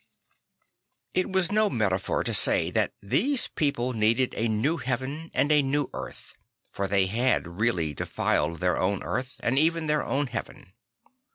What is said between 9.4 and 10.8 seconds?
and even their own heaven.